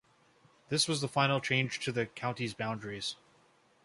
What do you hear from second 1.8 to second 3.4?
to the county's boundaries.